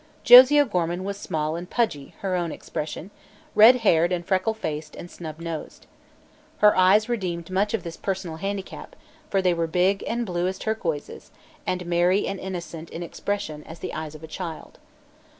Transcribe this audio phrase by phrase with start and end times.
[0.23, 3.11] Josie O'Gorman was small and "pudgy" her own expression
[3.53, 5.85] red haired and freckled faced and snub nosed.
[6.57, 8.95] Her eyes redeemed much of this personal handicap,
[9.29, 11.31] for they were big and blue as turquoises
[11.67, 14.79] and as merry and innocent in expression as the eyes of a child.